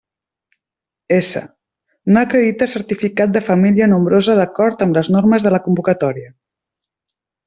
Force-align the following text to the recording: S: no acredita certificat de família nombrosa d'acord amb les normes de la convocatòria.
S: 1.17 1.41
no 2.15 2.23
acredita 2.23 2.69
certificat 2.73 3.35
de 3.37 3.43
família 3.53 3.89
nombrosa 3.95 4.39
d'acord 4.43 4.81
amb 4.87 4.99
les 5.01 5.11
normes 5.17 5.45
de 5.49 5.53
la 5.57 5.61
convocatòria. 5.67 6.31